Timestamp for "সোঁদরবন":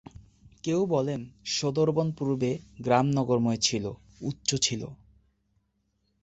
1.45-2.07